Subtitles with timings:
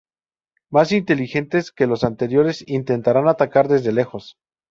[0.71, 4.35] Más inteligentes que los anteriores, intentarán atacar desde lejos.